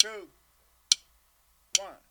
[0.00, 0.08] two,
[1.78, 2.09] one.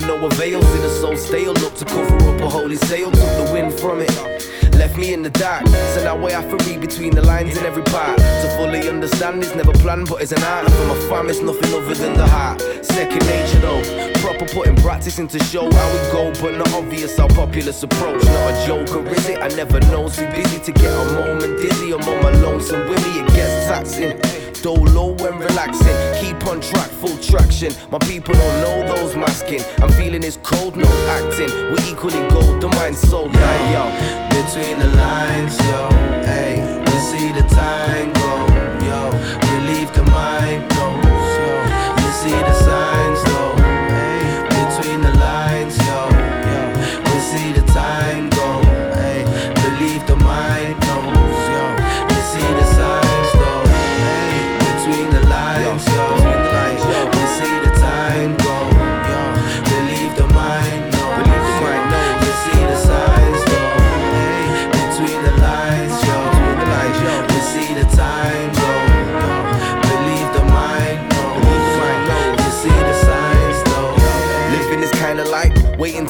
[0.00, 0.60] To no avail.
[0.62, 4.00] See the soul stale, look to cover up a holy sail, took the wind from
[4.00, 4.10] it.
[4.76, 5.66] left me in the dark.
[5.94, 8.18] So now I have to read between the lines in every part.
[8.18, 10.66] To fully understand is never planned, but it's an art.
[10.66, 12.60] And for my fam, it's nothing other than the heart.
[12.84, 13.82] Second nature though,
[14.20, 18.22] proper putting practice into show how we go, but not obvious how populous approach.
[18.24, 19.38] Not a joke, or is it?
[19.38, 20.08] I never know.
[20.08, 21.92] Too busy to get a moment dizzy.
[21.94, 24.35] I'm on my lonesome with me, it gets taxing.
[24.62, 27.72] Dolo when relaxing, keep on track, full traction.
[27.90, 29.62] My people don't know those masking.
[29.82, 31.50] I'm feeling it's cold, no acting.
[31.70, 33.84] We're equally gold, the mind so die, yo.
[34.30, 35.88] Between the lines, yo,
[36.24, 38.32] hey, we see the time go,
[38.86, 39.10] yo,
[39.42, 41.02] We leave the mind knows,
[41.38, 42.85] yo, you see the signs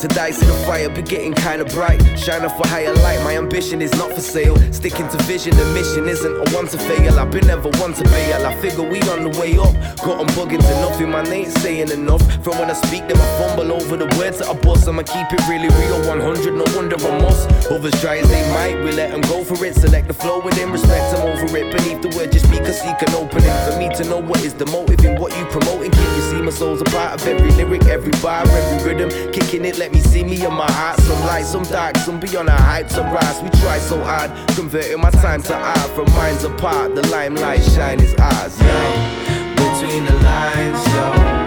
[0.09, 2.01] to die, see the fire be getting kinda bright.
[2.19, 4.57] Shining for higher light, my ambition is not for sale.
[4.73, 7.19] Sticking to vision, the mission isn't a one to fail.
[7.19, 8.47] I've been never one to bail.
[8.47, 9.75] I figure we on the way up.
[10.05, 12.23] Got 'em bugging to nothing, man ain't saying enough.
[12.45, 14.89] From when I speak, them I fumble over the words that I bust.
[14.89, 17.49] I'ma keep it really real, 100, no wonder I'm must.
[17.71, 19.75] Others try as they might, we let 'em go for it.
[19.75, 21.67] Select the flow within respect, I'm over it.
[21.75, 23.55] Beneath the word, just speak or seek an opening.
[23.67, 25.91] For me to know what is the motive in what you promoting.
[25.91, 29.09] Keep you see my soul's a part of every lyric, every bar, every rhythm.
[29.33, 31.01] Kicking it, let me see me in my heart.
[31.01, 33.43] Some light, some dark, some beyond a hype, some rise.
[33.43, 35.91] We try so hard, converting my time to art.
[35.95, 38.61] From minds apart, the limelight shine is ours.
[38.61, 39.55] Yeah.
[39.57, 41.46] between the lines, yo.